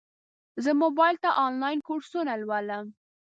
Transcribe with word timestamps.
زه 0.63 0.71
موبایل 0.83 1.15
ته 1.23 1.29
انلاین 1.45 1.79
کورسونه 1.87 2.33
لولم. 2.41 2.85